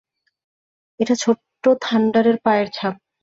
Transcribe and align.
এটা 0.99 1.15
ছোট্ট 1.15 1.63
থান্ডারের 1.81 2.37
পায়ের 2.43 2.67
ছাপ। 2.73 2.95